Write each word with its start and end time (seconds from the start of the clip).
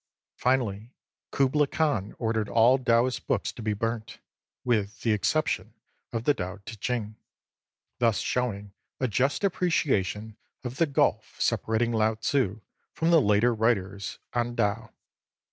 Finally, 0.37 0.91
Kublai 1.29 1.67
Khan 1.67 2.15
ordered 2.17 2.49
all 2.49 2.79
Taoist 2.79 3.27
books 3.27 3.51
to 3.51 3.61
be 3.61 3.73
burnt, 3.73 4.17
with 4.63 5.01
the 5.01 5.11
exception 5.11 5.75
of 6.11 6.23
the 6.23 6.33
Tao 6.33 6.57
Ti 6.65 6.77
Ching, 6.77 7.17
thus 7.99 8.17
showing 8.17 8.73
a 8.99 9.07
just 9.07 9.43
appreciation 9.43 10.37
of 10.63 10.77
the 10.77 10.87
gulf 10.87 11.39
separating 11.39 11.91
Lao 11.91 12.15
Tzu 12.15 12.61
from 12.95 13.11
the 13.11 13.21
later 13.21 13.53
writers 13.53 14.17
on 14.33 14.55
Tao. 14.55 14.89